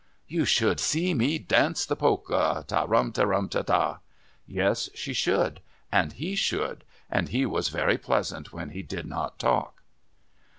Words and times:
You 0.27 0.45
should 0.45 0.79
SEE 0.79 1.13
me 1.13 1.37
DANCE 1.37 1.85
the 1.85 1.95
POLKA, 1.95 2.65
Ta 2.65 2.85
ram 2.87 3.11
te 3.11 3.21
tum 3.21 3.47
te 3.49 3.61
TA. 3.61 3.99
Yes, 4.47 4.89
she 4.95 5.13
should. 5.13 5.59
And 5.91 6.13
he 6.13 6.35
should. 6.35 6.83
And 7.07 7.29
he 7.29 7.45
was 7.45 7.69
very 7.69 7.99
pleasant 7.99 8.51
when 8.51 8.71
he 8.71 8.81
did 8.81 9.05
not 9.05 9.37
talk. 9.37 9.83